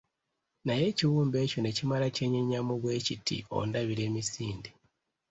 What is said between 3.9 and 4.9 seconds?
emisinde.